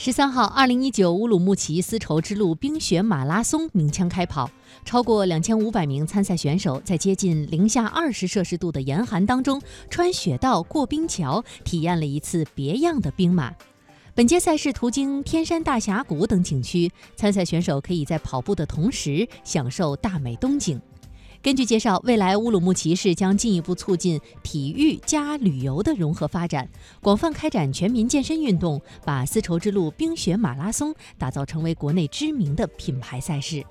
[0.00, 4.48] 十三号，二零一九乌鲁木齐丝绸之路冰雪马拉松鸣枪开跑，
[4.84, 13.52] 超过两千五百名参赛选手在接近零下二十摄氏度的严寒当中穿雪道过冰桥，体验了一次别样的冰马。
[14.14, 20.80] 本届赛事途经天山大峡谷等景区，参赛选手可以在跑步的同时享受大美冬景。
[21.40, 26.68] 根据介绍，未来乌鲁木齐市将进一步促进体育加旅游的融合发展，
[27.00, 33.64] 广泛开展全民健身运动，把丝绸之路冰雪马拉松打造成为国内知名的品牌赛事。